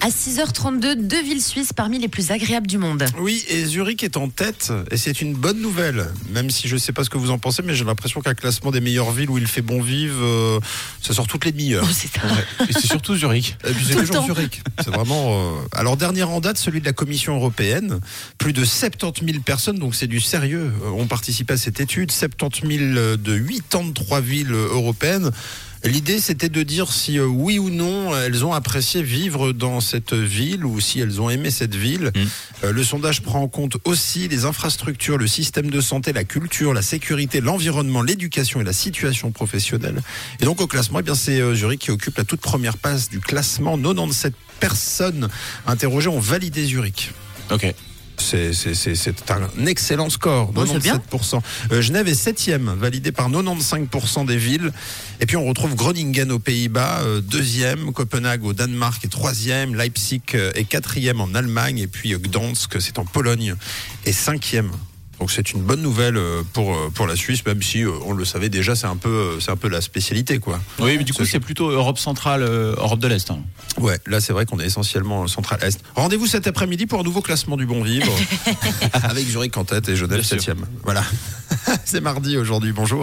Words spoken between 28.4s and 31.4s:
ont apprécié vivre dans cette ville ou si elles ont